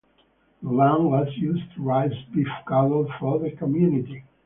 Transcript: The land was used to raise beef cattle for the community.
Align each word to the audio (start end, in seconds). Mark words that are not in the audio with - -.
The 0.63 0.69
land 0.69 1.11
was 1.11 1.27
used 1.37 1.75
to 1.75 1.81
raise 1.83 2.17
beef 2.33 2.47
cattle 2.67 3.07
for 3.19 3.37
the 3.37 3.51
community. 3.51 4.23